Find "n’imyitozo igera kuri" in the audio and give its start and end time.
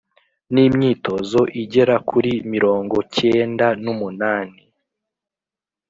0.53-2.31